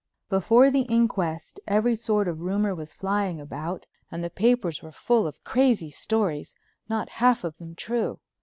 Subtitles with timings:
[0.29, 5.27] Before the inquest every sort of rumor was flying about, and the papers were full
[5.27, 6.55] of crazy stories,
[6.89, 8.19] not half of them true.